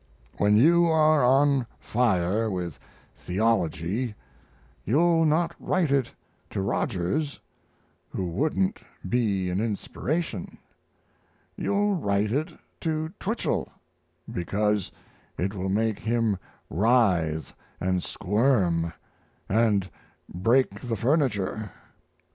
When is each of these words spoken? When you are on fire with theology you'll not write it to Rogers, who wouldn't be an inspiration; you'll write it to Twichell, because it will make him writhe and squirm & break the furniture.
When 0.39 0.55
you 0.57 0.87
are 0.87 1.23
on 1.23 1.67
fire 1.79 2.49
with 2.49 2.79
theology 3.15 4.15
you'll 4.83 5.25
not 5.25 5.53
write 5.59 5.91
it 5.91 6.11
to 6.49 6.59
Rogers, 6.59 7.39
who 8.09 8.25
wouldn't 8.25 8.79
be 9.07 9.51
an 9.51 9.61
inspiration; 9.61 10.57
you'll 11.55 11.93
write 11.97 12.31
it 12.31 12.51
to 12.79 13.13
Twichell, 13.19 13.71
because 14.33 14.91
it 15.37 15.53
will 15.53 15.69
make 15.69 15.99
him 15.99 16.39
writhe 16.67 17.53
and 17.79 18.01
squirm 18.01 18.93
& 19.71 20.29
break 20.33 20.81
the 20.81 20.97
furniture. 20.97 21.69